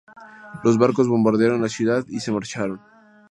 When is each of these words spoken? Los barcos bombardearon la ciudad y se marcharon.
Los 0.63 0.79
barcos 0.79 1.07
bombardearon 1.07 1.61
la 1.61 1.69
ciudad 1.69 2.03
y 2.09 2.21
se 2.21 2.31
marcharon. 2.31 2.81